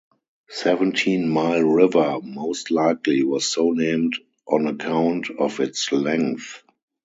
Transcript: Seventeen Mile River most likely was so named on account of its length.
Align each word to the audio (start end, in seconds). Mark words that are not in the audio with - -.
Seventeen 0.49 1.29
Mile 1.29 1.61
River 1.61 2.21
most 2.23 2.71
likely 2.71 3.21
was 3.21 3.45
so 3.45 3.69
named 3.69 4.17
on 4.47 4.65
account 4.65 5.29
of 5.37 5.59
its 5.59 5.91
length. 5.91 6.63